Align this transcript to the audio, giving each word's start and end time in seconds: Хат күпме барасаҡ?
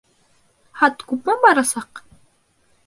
Хат 0.81 1.05
күпме 1.11 1.37
барасаҡ? 1.45 2.05